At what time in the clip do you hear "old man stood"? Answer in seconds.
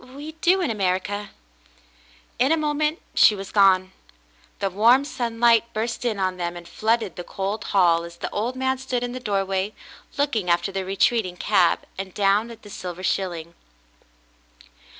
8.31-9.03